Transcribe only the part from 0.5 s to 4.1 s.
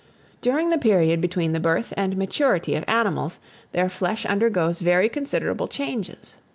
THE PERIOD BETWEEN THE BIRTH AND MATURITY OF ANIMALS, their